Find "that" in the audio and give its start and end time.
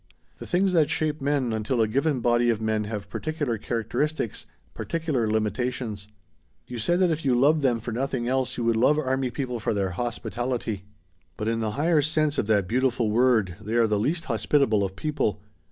0.73-0.89, 7.01-7.11, 12.47-12.67